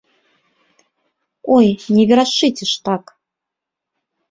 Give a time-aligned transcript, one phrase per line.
[1.57, 1.67] Ой,
[1.99, 3.03] не верашчыце ж так!